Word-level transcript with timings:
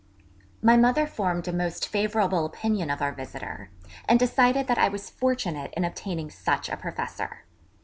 My 0.63 0.77
mother 0.77 1.05
formed 1.05 1.47
a 1.47 1.53
most 1.53 1.87
favourable 1.87 2.43
opinion 2.43 2.89
of 2.89 3.03
our 3.03 3.11
visitor, 3.11 3.69
and 4.09 4.17
decided 4.19 4.65
that 4.65 4.79
I 4.79 4.89
was 4.89 5.11
fortunate 5.11 5.71
in 5.77 5.85
obtaining 5.85 6.31
such 6.31 6.69
a 6.69 6.75
Professor. 6.77 7.43